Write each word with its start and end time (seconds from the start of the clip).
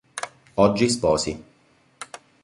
Oggi 0.55 0.89
sposi 0.89 1.37